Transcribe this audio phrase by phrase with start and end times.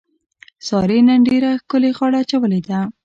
[0.67, 2.79] سارې نن ډېره ښکلې غاړه اچولې ده.